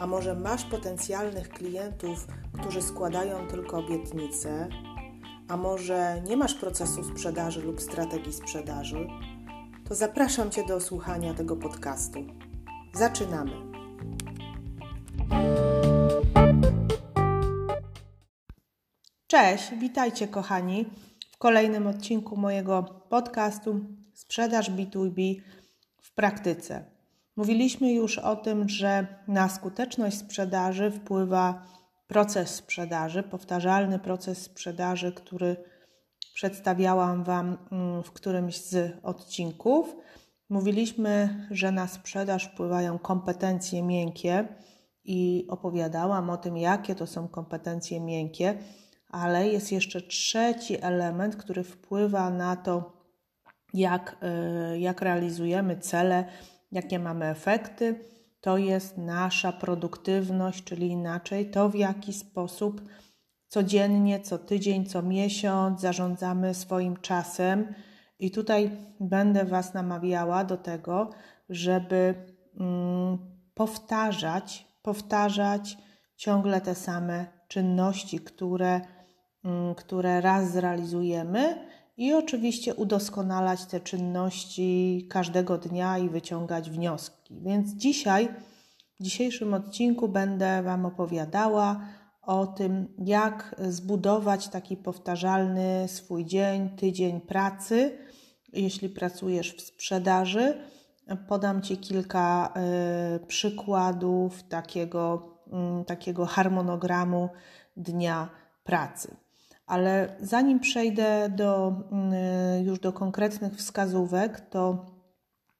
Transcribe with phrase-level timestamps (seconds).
[0.00, 2.26] a może masz potencjalnych klientów,
[2.60, 4.68] którzy składają tylko obietnice,
[5.48, 9.08] a może nie masz procesu sprzedaży lub strategii sprzedaży,
[9.88, 12.24] to zapraszam Cię do słuchania tego podcastu.
[12.94, 13.52] Zaczynamy.
[19.26, 20.86] Cześć, witajcie kochani
[21.32, 23.80] w kolejnym odcinku mojego podcastu
[24.14, 25.40] Sprzedaż B2B
[26.02, 26.99] w praktyce.
[27.36, 31.62] Mówiliśmy już o tym, że na skuteczność sprzedaży wpływa
[32.06, 35.56] proces sprzedaży, powtarzalny proces sprzedaży, który
[36.34, 39.96] przedstawiałam Wam mm, w którymś z odcinków.
[40.48, 44.48] Mówiliśmy, że na sprzedaż wpływają kompetencje miękkie
[45.04, 48.58] i opowiadałam o tym, jakie to są kompetencje miękkie,
[49.08, 52.92] ale jest jeszcze trzeci element, który wpływa na to,
[53.74, 54.16] jak,
[54.74, 56.24] y, jak realizujemy cele,
[56.72, 58.04] jakie mamy efekty.
[58.40, 62.82] To jest nasza produktywność, czyli inaczej to, w jaki sposób
[63.48, 67.74] codziennie, co tydzień, co miesiąc zarządzamy swoim czasem.
[68.18, 71.10] I tutaj będę Was namawiała do tego,
[71.48, 72.14] żeby
[72.60, 73.18] mm,
[73.54, 75.78] powtarzać, powtarzać
[76.16, 78.80] ciągle te same czynności, które,
[79.44, 81.66] mm, które raz zrealizujemy
[82.00, 87.40] i oczywiście udoskonalać te czynności każdego dnia i wyciągać wnioski.
[87.40, 88.28] Więc dzisiaj,
[89.00, 91.80] w dzisiejszym odcinku, będę Wam opowiadała
[92.22, 97.98] o tym, jak zbudować taki powtarzalny swój dzień, tydzień pracy,
[98.52, 100.58] jeśli pracujesz w sprzedaży.
[101.28, 102.54] Podam Ci kilka
[103.16, 105.34] y, przykładów takiego,
[105.82, 107.28] y, takiego harmonogramu
[107.76, 108.28] dnia
[108.64, 109.16] pracy.
[109.70, 114.86] Ale zanim przejdę do, mm, już do konkretnych wskazówek, to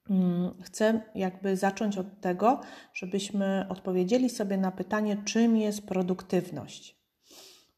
[0.09, 2.59] mm, chcę jakby zacząć od tego,
[2.93, 7.01] żebyśmy odpowiedzieli sobie na pytanie, czym jest produktywność.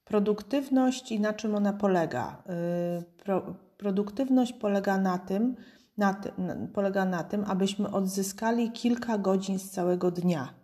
[0.06, 2.44] Produktywność i na czym ona polega?
[3.00, 5.56] Y, pro, produktywność polega na tym,
[5.98, 6.22] na
[6.74, 10.62] polega na tym, abyśmy odzyskali kilka godzin z całego dnia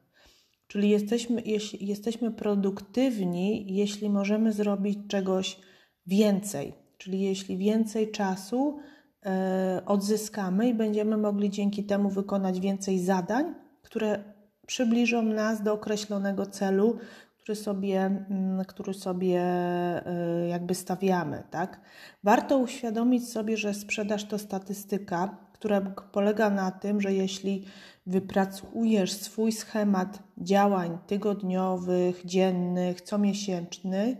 [0.69, 5.59] Czyli jesteśmy, jeśli, jesteśmy produktywni, jeśli możemy zrobić czegoś
[6.05, 8.79] więcej, czyli jeśli więcej czasu
[9.25, 14.23] e, odzyskamy i będziemy mogli dzięki temu wykonać więcej zadań, które
[14.67, 16.97] przybliżą nas do określonego celu,
[17.37, 18.25] który sobie,
[18.67, 21.43] który sobie e, jakby stawiamy.
[21.51, 21.81] Tak?
[22.23, 25.81] Warto uświadomić sobie, że sprzedaż to statystyka, która
[26.11, 27.65] polega na tym, że jeśli
[28.09, 34.17] wypracujesz swój schemat działań tygodniowych, dziennych, comiesięcznych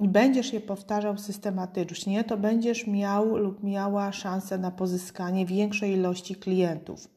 [0.00, 6.34] i będziesz je powtarzał systematycznie, to będziesz miał lub miała szansę na pozyskanie większej ilości
[6.34, 7.15] klientów.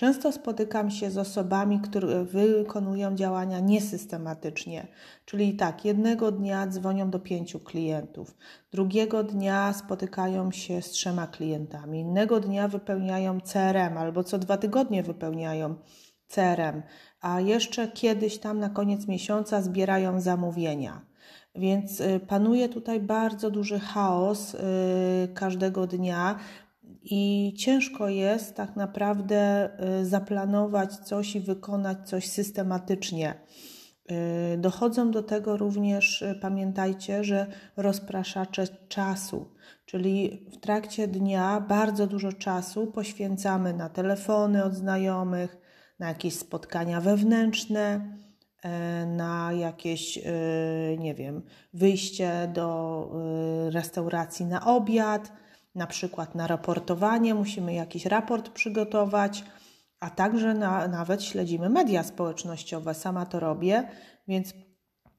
[0.00, 4.86] Często spotykam się z osobami, które wykonują działania niesystematycznie,
[5.24, 8.36] czyli tak, jednego dnia dzwonią do pięciu klientów,
[8.72, 15.02] drugiego dnia spotykają się z trzema klientami, innego dnia wypełniają CRM albo co dwa tygodnie
[15.02, 15.74] wypełniają
[16.28, 16.82] CRM,
[17.20, 21.00] a jeszcze kiedyś tam na koniec miesiąca zbierają zamówienia.
[21.54, 24.58] Więc y, panuje tutaj bardzo duży chaos y,
[25.34, 26.38] każdego dnia,
[27.02, 29.70] i ciężko jest tak naprawdę
[30.00, 33.34] y, zaplanować coś i wykonać coś systematycznie.
[34.54, 37.46] Y, dochodzą do tego również, y, pamiętajcie, że
[37.76, 39.54] rozpraszacze czasu,
[39.86, 45.56] czyli w trakcie dnia bardzo dużo czasu poświęcamy na telefony od znajomych,
[45.98, 48.16] na jakieś spotkania wewnętrzne,
[49.06, 50.18] na jakieś,
[50.98, 51.42] nie wiem,
[51.74, 53.10] wyjście do
[53.72, 55.32] restauracji na obiad
[55.74, 59.44] na przykład na raportowanie, musimy jakiś raport przygotować,
[60.00, 62.94] a także na, nawet śledzimy media społecznościowe.
[62.94, 63.88] Sama to robię,
[64.28, 64.54] więc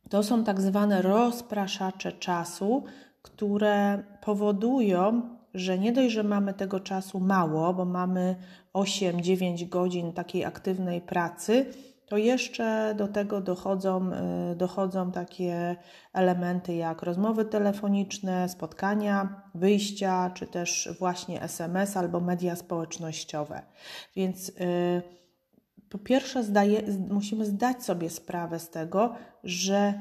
[0.10, 2.84] to są tak zwane rozpraszacze czasu,
[3.22, 5.22] które powodują,
[5.54, 8.36] że nie dość, że mamy tego czasu mało, bo mamy
[8.74, 11.66] 8-9 godzin takiej aktywnej pracy,
[12.12, 14.12] to jeszcze do tego dochodzą,
[14.52, 15.76] y, dochodzą takie
[16.14, 23.62] elementy jak rozmowy telefoniczne, spotkania, wyjścia, czy też właśnie SMS albo media społecznościowe.
[24.16, 24.54] Więc y,
[25.90, 29.94] po pierwsze zdaje, musimy zdać sobie sprawę z tego, że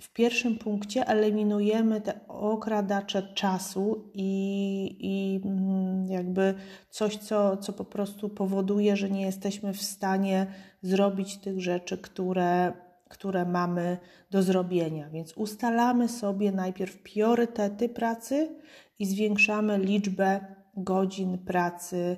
[0.00, 6.54] w pierwszym punkcie eliminujemy te okradacze czasu i, i mm, jakby
[6.90, 10.46] coś, co, co po prostu powoduje, że nie jesteśmy w stanie
[10.82, 12.72] zrobić tych rzeczy, które,
[13.08, 13.98] które mamy
[14.30, 15.10] do zrobienia.
[15.10, 18.56] Więc ustalamy sobie najpierw priorytety pracy
[18.98, 20.40] i zwiększamy liczbę
[20.76, 22.16] godzin pracy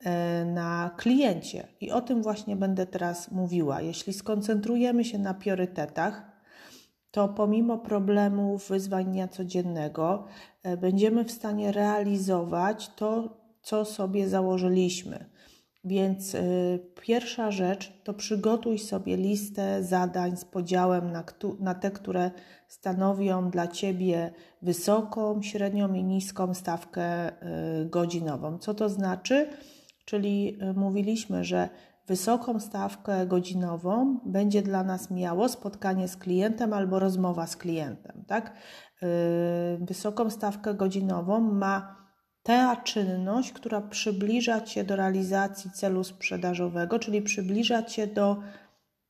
[0.00, 1.66] e, na kliencie.
[1.80, 3.80] I o tym właśnie będę teraz mówiła.
[3.80, 6.33] Jeśli skoncentrujemy się na priorytetach,
[7.14, 10.24] to pomimo problemów, wyzwań dnia codziennego,
[10.62, 15.24] e, będziemy w stanie realizować to, co sobie założyliśmy.
[15.84, 21.24] Więc y, pierwsza rzecz to przygotuj sobie listę zadań z podziałem na,
[21.60, 22.30] na te, które
[22.68, 24.32] stanowią dla Ciebie
[24.62, 27.32] wysoką, średnią i niską stawkę y,
[27.86, 28.58] godzinową.
[28.58, 29.48] Co to znaczy?
[30.04, 31.68] Czyli mówiliśmy, że
[32.06, 38.24] Wysoką stawkę godzinową będzie dla nas miało spotkanie z klientem albo rozmowa z klientem.
[38.26, 38.52] Tak?
[39.02, 39.08] Yy,
[39.86, 42.04] wysoką stawkę godzinową ma
[42.42, 48.36] ta czynność, która przybliża Cię do realizacji celu sprzedażowego, czyli przybliża Cię do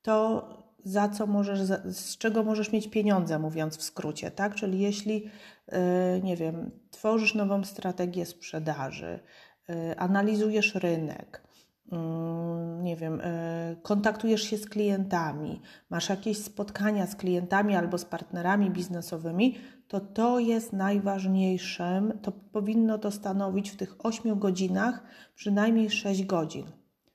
[0.01, 0.49] to,
[0.83, 4.55] za co możesz, z czego możesz mieć pieniądze, mówiąc w skrócie, tak?
[4.55, 5.29] Czyli jeśli,
[5.71, 5.77] yy,
[6.23, 9.19] nie wiem, tworzysz nową strategię sprzedaży,
[9.69, 11.44] yy, analizujesz rynek,
[12.81, 18.71] nie wiem, e, kontaktujesz się z klientami, masz jakieś spotkania z klientami albo z partnerami
[18.71, 19.55] biznesowymi,
[19.87, 25.03] to to jest najważniejszym, to powinno to stanowić w tych 8 godzinach
[25.35, 26.65] przynajmniej 6 godzin.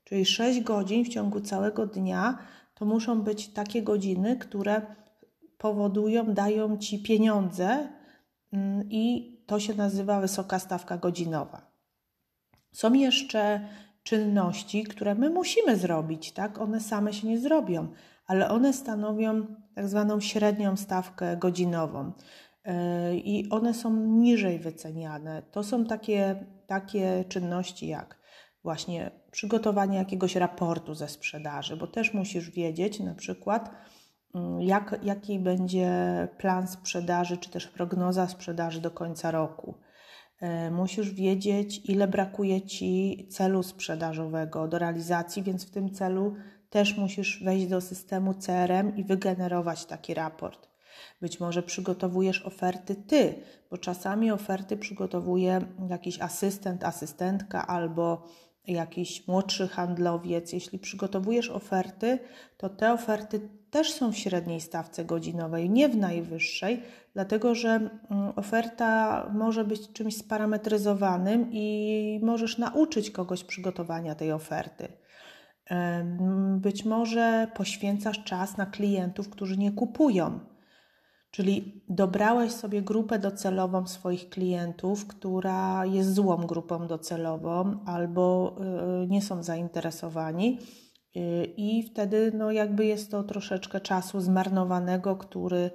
[0.05, 2.39] Czyli 6 godzin w ciągu całego dnia
[2.75, 4.83] to muszą być takie godziny, które
[5.59, 7.89] powodują, dają ci pieniądze
[8.53, 11.71] mm, i to się nazywa wysoka stawka godzinowa.
[12.73, 13.61] Są jeszcze
[14.03, 16.61] czynności, które my musimy zrobić, tak?
[16.61, 17.89] One same się nie zrobią,
[18.27, 22.13] ale one stanowią tak zwaną średnią stawkę godzinową
[22.65, 25.43] e, i one są niżej wyceniane.
[25.51, 28.21] To są takie, takie czynności jak
[28.63, 33.71] właśnie przygotowanie jakiegoś raportu ze sprzedaży, bo też musisz wiedzieć na przykład,
[34.35, 35.89] mm, jak, jaki będzie
[36.39, 39.75] plan sprzedaży, czy też prognoza sprzedaży do końca roku
[40.71, 46.35] musisz wiedzieć, ile brakuje ci celu sprzedażowego do realizacji, więc w tym celu
[46.71, 50.71] też musisz wejść do systemu CRM i wygenerować taki raport.
[51.21, 53.35] Być może przygotowujesz oferty ty,
[53.71, 58.27] bo czasami oferty przygotowuje jakiś asystent, asystentka albo
[58.67, 60.53] jakiś młodszy handlowiec.
[60.53, 62.19] Jeśli przygotowujesz oferty,
[62.57, 66.83] to te oferty też są w średniej stawce godzinowej, nie w najwyższej,
[67.15, 67.91] dlatego że mm,
[68.37, 74.89] oferta może być czymś sparametryzowanym i możesz nauczyć kogoś przygotowania tej oferty.
[76.57, 80.41] Być może poświęcasz czas na klientów, którzy nie kupują.
[81.31, 88.57] Czyli dobrałeś sobie grupę docelową swoich klientów, która jest złą grupą docelową albo
[89.05, 90.59] y, nie są zainteresowani
[91.57, 95.71] I wtedy no jakby jest to troszeczkę czasu zmarnowanego, który,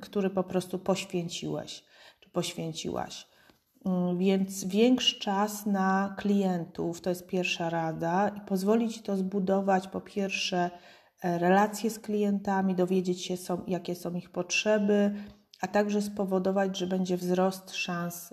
[0.00, 1.84] który po prostu poświęciłeś
[2.20, 3.26] czy poświęciłaś.
[3.86, 9.88] Mm, więc większy czas na klientów to jest pierwsza rada i pozwoli Ci to zbudować
[9.88, 10.70] po pierwsze
[11.22, 15.14] e, relacje z klientami, dowiedzieć się, są, jakie są ich potrzeby,
[15.60, 18.32] a także spowodować, że będzie wzrost szans,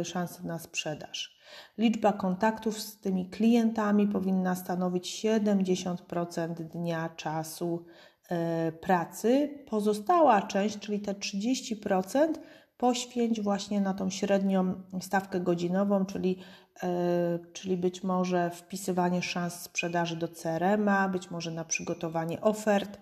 [0.00, 1.33] y, szans na sprzedaż.
[1.78, 7.84] Liczba kontaktów z tymi klientami powinna stanowić 70% dnia czasu
[8.30, 9.58] e, pracy.
[9.70, 12.28] Pozostała część, czyli te 30%,
[12.76, 16.38] poświęć właśnie na tą średnią stawkę godzinową, czyli,
[16.82, 23.00] e, czyli być może wpisywanie szans sprzedaży do CRM-a, być może na przygotowanie ofert.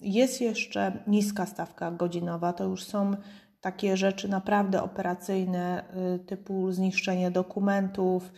[0.00, 3.16] Jest jeszcze niska stawka godzinowa, to już są
[3.64, 8.32] takie rzeczy naprawdę operacyjne, y, typu zniszczenie dokumentów,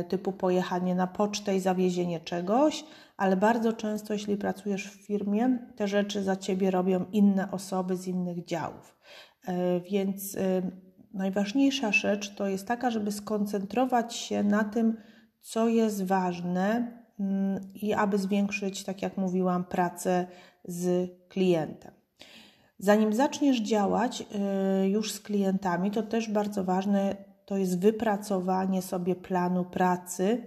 [0.00, 2.84] y, typu pojechanie na pocztę i zawiezienie czegoś,
[3.16, 8.06] ale bardzo często, jeśli pracujesz w firmie, te rzeczy za ciebie robią inne osoby z
[8.06, 8.98] innych działów.
[9.48, 9.52] Y,
[9.90, 10.36] więc
[11.14, 14.96] najważniejsza rzecz to jest taka, żeby skoncentrować się na tym,
[15.40, 20.26] co jest ważne mm, i aby zwiększyć, tak jak mówiłam, pracę
[20.64, 22.01] z klientem.
[22.84, 24.20] Zanim zaczniesz działać
[24.82, 30.42] y, już z klientami, to też bardzo ważne to jest wypracowanie sobie planu pracy,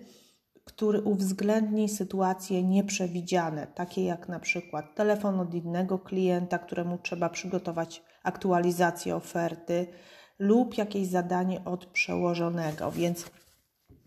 [0.63, 8.03] który uwzględni sytuacje nieprzewidziane, takie jak na przykład telefon od innego klienta, któremu trzeba przygotować
[8.23, 9.87] aktualizację oferty
[10.39, 12.91] lub jakieś zadanie od przełożonego.
[12.91, 13.25] Więc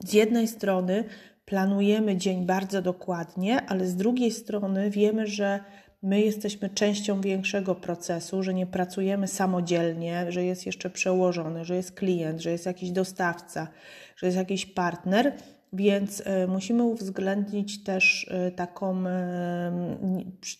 [0.04, 1.04] z jednej strony
[1.44, 5.60] planujemy dzień bardzo dokładnie, ale z drugiej strony wiemy, że
[6.02, 11.92] my jesteśmy częścią większego procesu, że nie pracujemy samodzielnie, że jest jeszcze przełożony, że jest
[11.92, 13.68] klient, że jest jakiś dostawca,
[14.16, 15.32] że jest jakiś partner,
[15.72, 19.04] więc e, musimy uwzględnić też e, taką,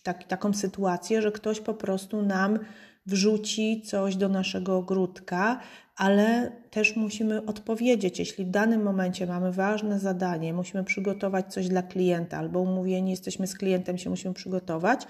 [0.03, 2.59] tak, taką sytuację, że ktoś po prostu nam
[3.05, 5.59] wrzuci coś do naszego ogródka,
[5.99, 11.81] ale też musimy odpowiedzieć, jeśli w danym momencie mamy ważne zadanie, musimy przygotować coś dla
[11.83, 15.07] klienta albo umówieni jesteśmy z klientem, się musimy przygotować,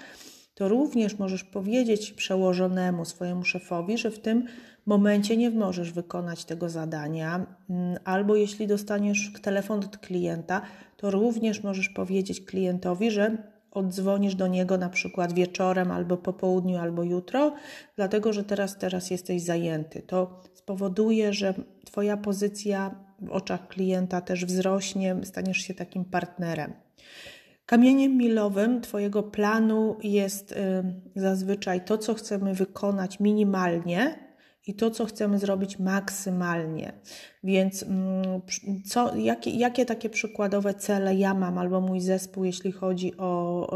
[0.53, 4.46] to również możesz powiedzieć przełożonemu swojemu szefowi, że w tym
[4.86, 10.62] momencie nie możesz wykonać tego zadania, mm, albo jeśli dostaniesz telefon od klienta,
[10.98, 13.38] to również możesz powiedzieć klientowi, że
[13.71, 17.53] oddzwonisz do niego na przykład wieczorem albo po południu albo jutro,
[17.95, 20.01] dlatego że teraz teraz jesteś zajęty.
[20.01, 21.53] To spowoduje, że
[21.85, 26.73] twoja pozycja w oczach klienta też wzrośnie, staniesz się takim partnerem.
[27.65, 30.55] Kamieniem milowym Twojego planu jest y,
[31.15, 34.28] zazwyczaj to, co chcemy wykonać minimalnie,
[34.69, 36.93] i to, co chcemy zrobić maksymalnie.
[37.43, 38.41] Więc mm,
[38.85, 43.67] co, jakie, jakie takie przykładowe cele ja mam albo mój zespół, jeśli chodzi o,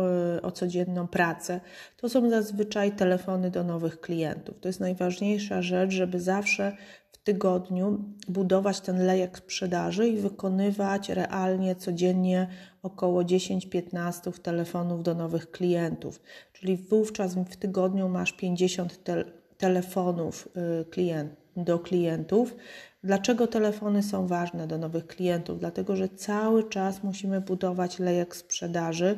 [0.42, 1.62] o codzienną pracę?
[1.98, 4.60] To są zazwyczaj telefony do nowych klientów.
[4.60, 6.78] To jest najważniejsza rzecz, żeby zawsze
[7.12, 12.48] w tygodniu budować ten lejek sprzedaży i wykonywać realnie codziennie
[12.84, 16.22] około 10-15 telefonów do nowych klientów.
[16.54, 20.50] Czyli wówczas w tygodniu masz 50 telefonów telefonów
[20.82, 22.56] y, klient, do klientów.
[23.04, 25.60] Dlaczego telefony są ważne do nowych klientów?
[25.60, 29.18] Dlatego, że cały czas musimy budować lejek sprzedaży,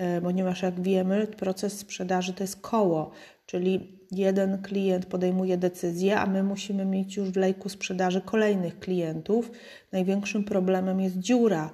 [0.00, 3.10] y, ponieważ jak wiemy, proces sprzedaży to jest koło,
[3.46, 9.50] czyli jeden klient podejmuje decyzję, a my musimy mieć już w lejku sprzedaży kolejnych klientów.
[9.92, 11.70] Największym problemem jest dziura,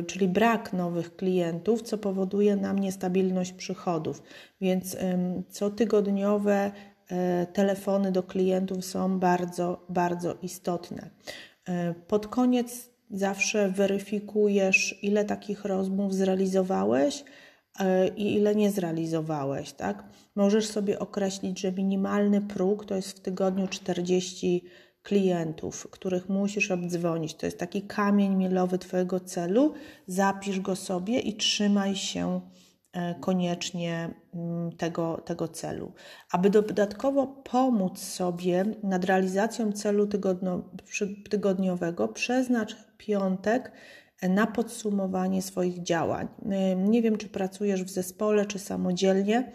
[0.00, 4.22] y, czyli brak nowych klientów, co powoduje nam niestabilność przychodów.
[4.60, 4.96] Więc
[5.50, 6.70] cotygodniowe
[7.52, 11.10] telefony do klientów są bardzo, bardzo istotne.
[11.68, 17.24] E, pod koniec zawsze weryfikujesz, ile takich rozmów zrealizowałeś
[17.80, 19.72] e, i ile nie zrealizowałeś.
[19.72, 20.04] Tak?
[20.34, 24.64] Możesz sobie określić, że minimalny próg to jest w tygodniu 40
[25.02, 27.34] klientów, których musisz obdzwonić.
[27.34, 29.74] To jest taki kamień milowy Twojego celu.
[30.06, 32.67] Zapisz go sobie i trzymaj się E,
[33.20, 35.92] koniecznie mm, tego, tego celu.
[36.32, 40.70] Aby dodatkowo pomóc sobie nad realizacją celu tygodnio,
[41.30, 43.72] tygodniowego, przeznacz piątek
[44.22, 46.28] na podsumowanie swoich działań.
[46.50, 49.52] E, nie wiem, czy pracujesz w zespole, czy samodzielnie,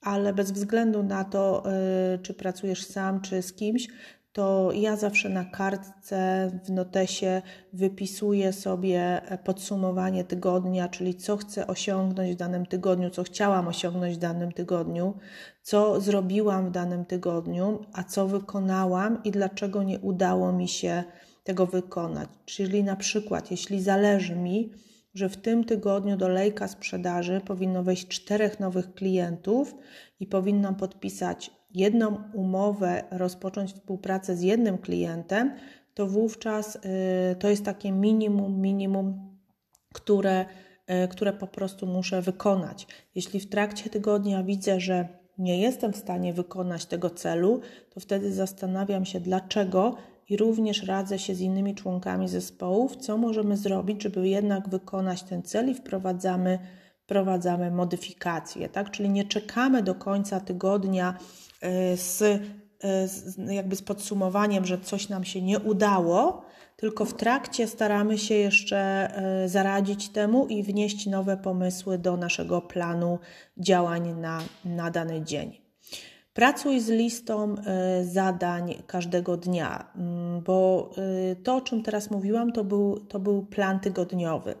[0.00, 3.88] ale bez względu na to, e, czy pracujesz sam, czy z kimś,
[4.32, 12.32] to ja zawsze na kartce w notesie wypisuję sobie podsumowanie tygodnia, czyli co chcę osiągnąć
[12.32, 15.14] w danym tygodniu, co chciałam osiągnąć w danym tygodniu,
[15.62, 21.04] co zrobiłam w danym tygodniu, a co wykonałam i dlaczego nie udało mi się
[21.44, 22.28] tego wykonać.
[22.44, 24.72] Czyli na przykład, jeśli zależy mi,
[25.14, 29.74] że w tym tygodniu do lejka sprzedaży powinno wejść czterech nowych klientów
[30.20, 35.54] i powinnam podpisać jedną umowę, rozpocząć współpracę z jednym klientem,
[35.94, 36.80] to wówczas y,
[37.38, 39.36] to jest takie minimum, minimum,
[39.94, 40.44] które,
[41.04, 42.86] y, które po prostu muszę wykonać.
[43.14, 47.60] Jeśli w trakcie tygodnia widzę, że nie jestem w stanie wykonać tego celu,
[47.90, 49.96] to wtedy zastanawiam się dlaczego
[50.28, 55.42] i również radzę się z innymi członkami zespołów, co możemy zrobić, żeby jednak wykonać ten
[55.42, 56.58] cel i wprowadzamy,
[57.04, 58.90] wprowadzamy modyfikacje, tak?
[58.90, 61.18] Czyli nie czekamy do końca tygodnia
[61.96, 66.42] z, y, z, jakby z podsumowaniem, że coś nam się nie udało,
[66.76, 69.10] tylko w trakcie staramy się jeszcze
[69.44, 73.18] y, zaradzić temu i wnieść nowe pomysły do naszego planu
[73.56, 75.62] działań na, na dany dzień.
[76.34, 77.54] Pracuj z listą
[78.02, 80.90] zadań każdego dnia, mm, bo
[81.44, 84.54] to, o czym teraz mówiłam, to był, to był plan tygodniowy.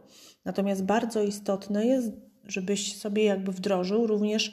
[0.44, 2.12] Natomiast bardzo istotne jest,
[2.44, 4.52] żebyś sobie jakby wdrożył również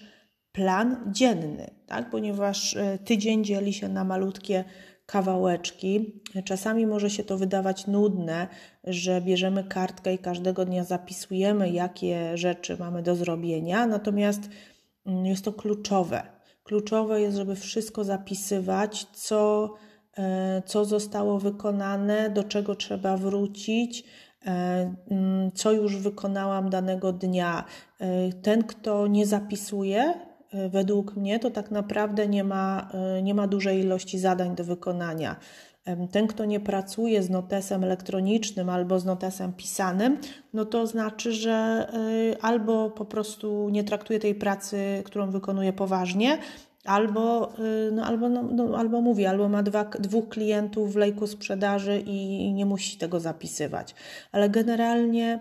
[0.52, 2.10] plan dzienny, tak?
[2.10, 4.64] ponieważ e, tydzień dzieli się na malutkie
[5.06, 6.22] kawałeczki.
[6.46, 8.48] Czasami może się to wydawać nudne,
[8.84, 14.50] że bierzemy kartkę i każdego dnia zapisujemy, jakie rzeczy mamy do zrobienia, natomiast
[15.06, 16.40] mm, jest to kluczowe
[16.70, 19.74] Kluczowe jest, żeby wszystko zapisywać, co,
[20.18, 24.04] e, co zostało wykonane, do czego trzeba wrócić,
[24.46, 27.64] e, mm, co już wykonałam danego dnia.
[28.42, 30.14] Ten, kto nie zapisuje,
[30.70, 32.90] według mnie, to tak naprawdę nie ma,
[33.24, 35.36] nie ma dużej ilości zadań do wykonania.
[36.12, 40.18] ten, kto nie pracuje z notesem elektronicznym albo z notesem pisanym,
[40.54, 41.88] no to znaczy, że
[42.34, 46.38] y, albo po prostu nie traktuje tej pracy, którą wykonuje poważnie,
[46.86, 51.28] albo, y, no, albo, no, no, albo mówi, albo ma dwa, dwóch klientów w lejku
[51.28, 53.96] sprzedaży i nie musi tego zapisywać.
[54.32, 55.40] Ale generalnie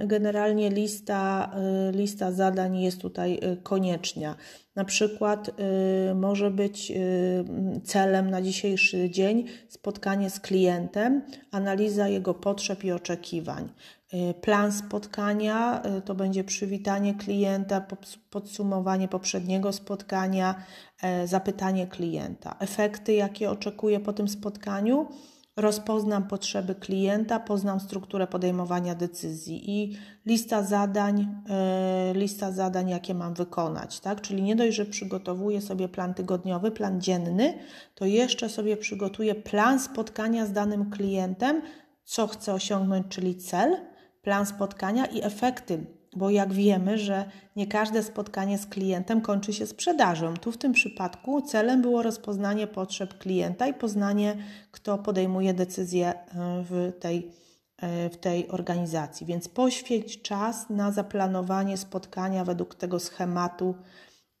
[0.00, 1.50] generalnie lista,
[1.88, 4.36] y, lista zadań jest tutaj konieczna.
[4.76, 7.44] Na przykład y, może być y,
[7.84, 13.68] celem na dzisiejszy dzień spotkanie z klientem, analiza jego potrzeb i oczekiwań.
[14.14, 17.86] Y, plan spotkania to będzie przywitanie klienta,
[18.30, 20.54] podsumowanie poprzedniego spotkania,
[21.02, 22.56] e, zapytanie klienta.
[22.58, 25.06] Efekty, jakie oczekuje po tym spotkaniu,
[25.56, 29.96] rozpoznam potrzeby klienta, poznam strukturę podejmowania decyzji i
[30.26, 34.20] lista zadań, yy, lista zadań, jakie mam wykonać, tak?
[34.20, 37.58] Czyli nie dość, że przygotowuję sobie plan tygodniowy, plan dzienny,
[37.94, 41.62] to jeszcze sobie przygotuję plan spotkania z danym klientem,
[42.04, 43.76] co chcę osiągnąć, czyli cel,
[44.22, 49.66] plan spotkania i efekty bo jak wiemy, że nie każde spotkanie z klientem kończy się
[49.66, 50.34] sprzedażą.
[50.34, 54.36] Tu w tym przypadku celem było rozpoznanie potrzeb klienta i poznanie,
[54.70, 56.24] kto podejmuje decyzje e,
[56.70, 57.32] w tej,
[57.78, 59.26] e, w tej organizacji.
[59.26, 63.74] Więc poświęć czas na zaplanowanie spotkania według tego schematu,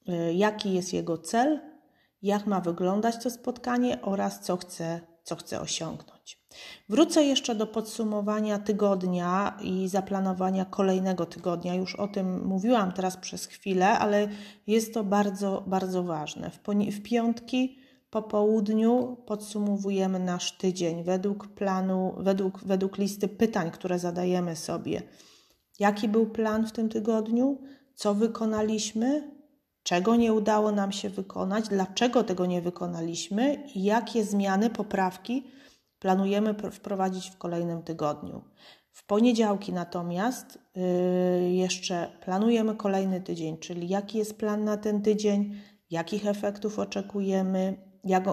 [0.08, 1.60] e, jaki jest jego cel,
[2.22, 6.38] jak ma wyglądać to spotkanie oraz co chce, co chce osiągnąć.
[6.88, 11.74] Wrócę jeszcze do podsumowania tygodnia i zaplanowania kolejnego tygodnia.
[11.74, 14.28] Już o tym mówiłam teraz przez chwilę, ale
[14.66, 16.50] jest to bardzo, bardzo ważne.
[16.50, 16.58] W,
[16.92, 17.78] w piątki
[18.10, 25.02] po południu podsumowujemy nasz tydzień według planu, według, według listy pytań, które zadajemy sobie.
[25.78, 27.58] Jaki był plan w tym tygodniu?
[27.94, 29.35] Co wykonaliśmy?
[29.86, 31.68] Czego nie udało nam się wykonać?
[31.68, 33.54] Dlaczego tego nie wykonaliśmy?
[33.74, 35.44] I jakie zmiany, poprawki
[35.98, 38.44] planujemy wprowadzić w kolejnym tygodniu.
[38.92, 45.60] W poniedziałki natomiast yy, jeszcze planujemy kolejny tydzień, czyli jaki jest plan na ten tydzień,
[45.90, 47.76] jakich efektów oczekujemy,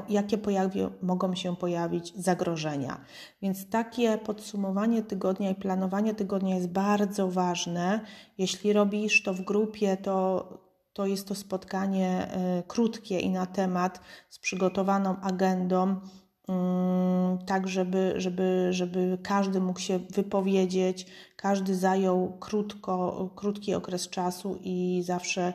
[0.09, 3.05] jakie pojawi, mogą się pojawić zagrożenia.
[3.41, 7.99] Więc takie podsumowanie tygodnia i planowanie tygodnia jest bardzo ważne.
[8.37, 10.47] Jeśli robisz to w grupie, to,
[10.93, 12.27] to jest to spotkanie
[12.59, 15.99] y, krótkie i na temat z przygotowaną agendą
[16.47, 24.59] Mm, tak żeby, żeby, żeby każdy mógł się wypowiedzieć, każdy zajął krótko, krótki okres czasu
[24.61, 25.53] i zawsze,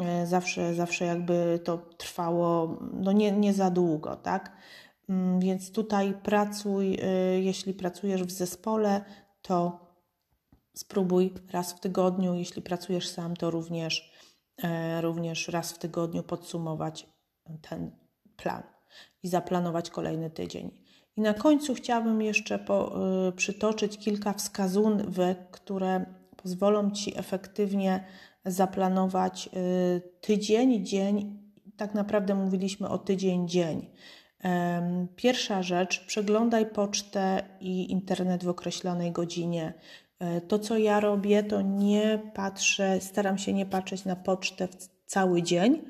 [0.00, 4.52] e, zawsze, zawsze jakby to trwało no nie, nie za długo, tak?
[5.08, 7.06] Mm, więc tutaj pracuj, e,
[7.40, 9.04] jeśli pracujesz w zespole,
[9.42, 9.80] to
[10.74, 14.13] spróbuj raz w tygodniu, jeśli pracujesz sam, to również, e,
[15.00, 17.06] również raz w tygodniu podsumować
[17.70, 17.90] ten
[18.36, 18.62] plan
[19.22, 20.70] i zaplanować kolejny tydzień.
[21.16, 22.96] I na końcu chciałabym jeszcze po,
[23.28, 26.04] y, przytoczyć kilka wskazówek, które
[26.36, 28.04] pozwolą Ci efektywnie
[28.44, 31.38] zaplanować y, tydzień, dzień.
[31.76, 33.90] Tak naprawdę mówiliśmy o tydzień, dzień.
[35.16, 39.74] Pierwsza rzecz, przeglądaj pocztę i internet w określonej godzinie.
[40.18, 44.68] E, to, co ja robię, to nie patrzę, staram się nie patrzeć na pocztę
[45.06, 45.82] cały dzień.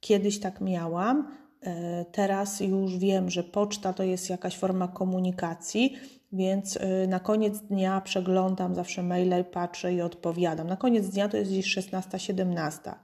[0.00, 5.96] Kiedyś tak miałam, E, teraz już wiem, że poczta to jest jakaś forma komunikacji,
[6.32, 10.66] więc e, na koniec dnia przeglądam zawsze maile, patrzę i odpowiadam.
[10.66, 12.94] Na koniec dnia to jest gdzieś 16-17.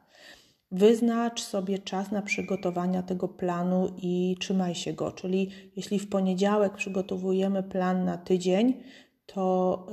[0.70, 5.12] Wyznacz sobie czas na przygotowania tego planu i trzymaj się go.
[5.12, 8.74] Czyli jeśli w poniedziałek przygotowujemy plan na tydzień,
[9.26, 9.86] to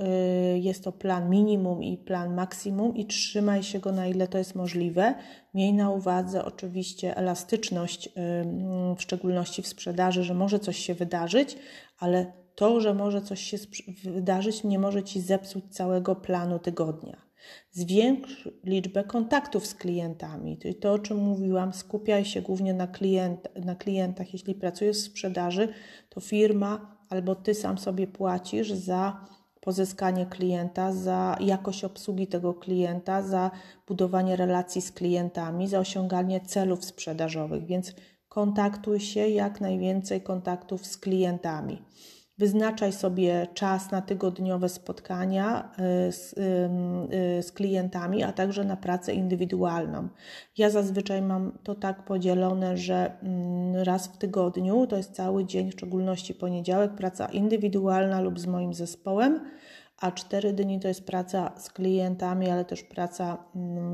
[0.56, 4.38] y, jest to plan minimum i plan maksimum i trzymaj się go na ile to
[4.38, 5.15] jest możliwe.
[5.54, 8.12] Miej na uwadze oczywiście elastyczność, y,
[8.96, 11.58] w szczególności w sprzedaży, że może coś się wydarzyć,
[12.00, 13.58] ale to, że może coś się
[14.04, 17.22] wydarzyć, nie może ci zepsuć całego planu tygodnia.
[17.72, 20.58] Zwiększ liczbę kontaktów z klientami.
[20.58, 24.34] Czyli to, o czym mówiłam, skupiaj się głównie na, klient, na klientach.
[24.34, 25.67] Jeśli pracujesz w sprzedaży,
[26.10, 29.26] to firma albo ty sam sobie płacisz za
[29.62, 33.52] pozyskanie klienta, za jakość obsługi tego klienta, za
[33.88, 37.93] budowanie relacji z klientami, za osiąganie celów sprzedażowych, więc
[38.30, 41.82] kontaktuj się jak najwięcej kontaktów z klientami.
[42.38, 45.72] Wyznaczaj sobie czas na tygodniowe spotkania
[46.08, 50.08] y, z, y, z, klientami, a także na pracę indywidualną.
[50.58, 55.72] Ja zazwyczaj mam to tak podzielone, że mm, raz w tygodniu, to jest cały dzień,
[55.72, 59.39] w szczególności poniedziałek, praca indywidualna lub z moim zespołem,
[60.04, 63.94] a cztery dni to jest praca z klientami, ale też praca mm,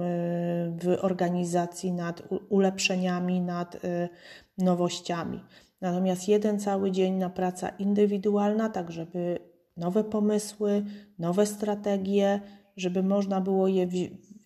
[0.77, 4.09] w organizacji nad ulepszeniami, nad y,
[4.57, 5.43] nowościami.
[5.81, 9.39] Natomiast jeden cały dzień na praca indywidualna, tak żeby
[9.77, 10.85] nowe pomysły,
[11.19, 12.41] nowe strategie,
[12.77, 13.87] żeby można było je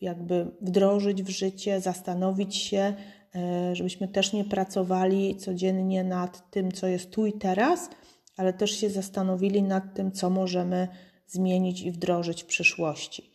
[0.02, 2.94] jakby wdrożyć w życie, zastanowić się,
[3.36, 7.90] e, żebyśmy też nie pracowali codziennie nad tym, co jest tu i teraz,
[8.38, 10.88] ale też się zastanowili nad tym, co możemy
[11.34, 13.34] zmienić i wdrożyć w przyszłości.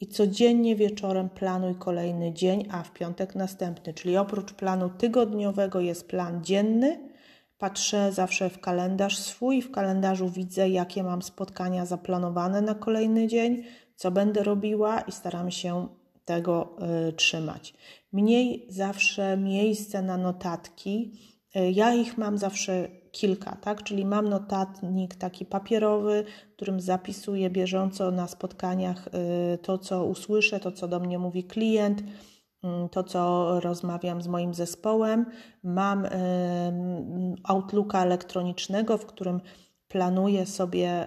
[0.00, 6.08] I codziennie wieczorem planuj kolejny dzień, a w piątek następny, czyli oprócz planu tygodniowego jest
[6.08, 7.08] plan dzienny.
[7.58, 13.64] Patrzę zawsze w kalendarz swój, w kalendarzu widzę, jakie mam spotkania zaplanowane na kolejny dzień,
[13.96, 15.88] co będę robiła i staram się
[16.24, 16.76] tego
[17.08, 17.74] y, trzymać.
[18.12, 21.12] Mniej zawsze miejsce na notatki.
[21.56, 22.88] Y, ja ich mam zawsze
[23.20, 23.82] kilka, tak?
[23.82, 29.08] Czyli mam notatnik taki papierowy, w którym zapisuję bieżąco na spotkaniach
[29.54, 32.02] y, to, co usłyszę, to, co do mnie mówi klient,
[32.62, 35.26] mm, to, co rozmawiam z moim zespołem.
[35.62, 36.06] Mam
[37.44, 39.40] Outlooka elektronicznego, w którym
[39.88, 41.06] planuję sobie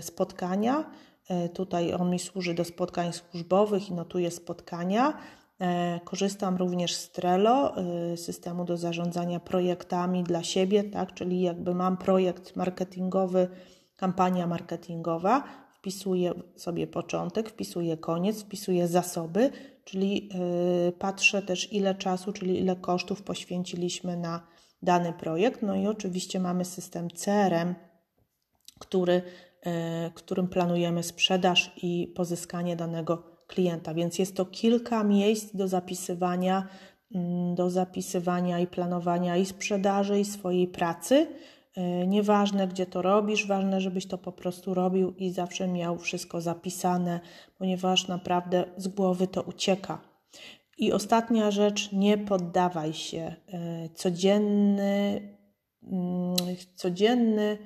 [0.00, 0.84] spotkania
[1.28, 5.18] E, tutaj on mi służy do spotkań służbowych i notuję spotkania.
[5.62, 11.14] E, korzystam również z Trello, e, systemu do zarządzania projektami dla siebie, tak?
[11.14, 13.48] czyli jakby mam projekt marketingowy,
[13.96, 15.44] kampania marketingowa,
[15.74, 19.50] wpisuję sobie początek, wpisuję koniec, wpisuję zasoby,
[19.84, 20.28] czyli
[20.98, 24.46] patrzę też ile czasu, czyli ile kosztów poświęciliśmy na
[24.82, 25.62] dany projekt.
[25.62, 27.74] No i oczywiście mamy system CRM,
[28.78, 29.22] który
[29.66, 33.22] E, którym planujemy sprzedaż i pozyskanie danego
[33.54, 33.94] klienta.
[33.94, 36.68] Więc jest to kilka miejsc do zapisywania,
[37.14, 41.26] mm, do zapisywania i planowania i sprzedaży, i swojej pracy.
[41.76, 46.40] E, nieważne, gdzie to robisz, ważne, żebyś to po prostu robił i zawsze miał wszystko
[46.40, 47.20] zapisane,
[47.58, 49.98] ponieważ naprawdę z głowy to ucieka.
[50.78, 53.34] I ostatnia rzecz, nie poddawaj się.
[53.48, 55.20] E, codzienny,
[55.82, 56.36] mm,
[56.74, 57.58] codzienny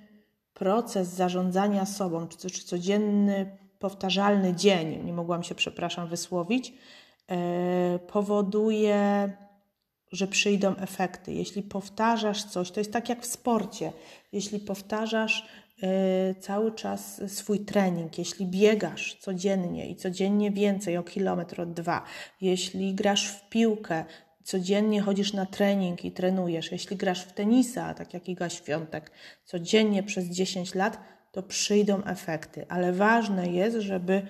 [0.54, 6.72] proces zarządzania sobą, czy, czy codzienny, powtarzalny dzień, nie mogłam się, przepraszam, wysłowić,
[7.28, 7.36] yy,
[7.98, 9.32] powoduje,
[10.12, 11.32] że przyjdą efekty.
[11.32, 13.92] Jeśli powtarzasz coś, to jest tak jak w sporcie.
[14.32, 15.46] Jeśli powtarzasz
[15.82, 15.88] yy,
[16.40, 22.02] cały czas swój trening, jeśli biegasz codziennie i codziennie więcej o kilometr od dwa,
[22.40, 24.04] jeśli grasz w piłkę,
[24.44, 29.10] codziennie chodzisz na trening i trenujesz, jeśli grasz w tenisa, tak jak Iga Świątek,
[29.44, 30.98] codziennie przez 10 lat,
[31.36, 32.66] to przyjdą efekty.
[32.68, 34.26] Ale ważne jest, żeby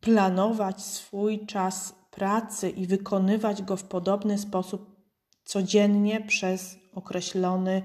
[0.00, 4.96] planować swój czas pracy i wykonywać go w podobny sposób
[5.44, 7.82] codziennie przez określony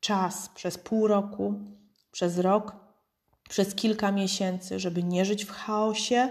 [0.00, 1.54] czas, przez pół roku,
[2.10, 2.76] przez rok,
[3.48, 6.30] przez kilka miesięcy, żeby nie żyć w chaosie,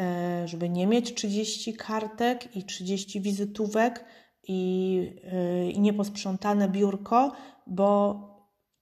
[0.00, 4.04] E, żeby nie mieć 30 kartek i 30 wizytówek
[4.48, 5.00] i,
[5.32, 7.32] e, i nieposprzątane biurko,
[7.66, 8.20] bo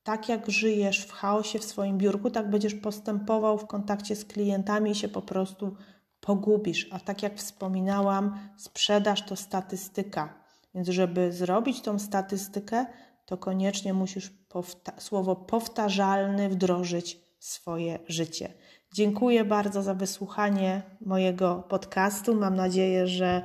[0.05, 4.91] tak jak żyjesz w chaosie w swoim biurku, tak będziesz postępował w kontakcie z klientami
[4.91, 5.77] i się po prostu
[6.21, 6.89] pogubisz.
[6.91, 10.35] A tak jak wspominałam, sprzedaż to statystyka.
[10.75, 12.87] Więc, żeby zrobić tą statystykę,
[13.27, 18.53] to koniecznie musisz powta- słowo powtarzalny wdrożyć w swoje życie.
[18.93, 22.35] Dziękuję bardzo za wysłuchanie mojego podcastu.
[22.35, 23.43] Mam nadzieję, że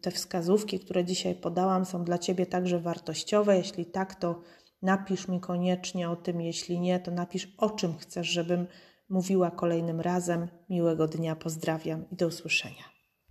[0.00, 3.56] te wskazówki, które dzisiaj podałam, są dla Ciebie także wartościowe.
[3.56, 4.40] Jeśli tak, to
[4.84, 6.40] napisz mi koniecznie o tym.
[6.40, 8.66] Jeśli nie, to napisz o czym chcesz, żebym
[9.08, 10.48] mówiła kolejnym razem.
[10.70, 12.93] Miłego dnia, pozdrawiam i do usłyszenia.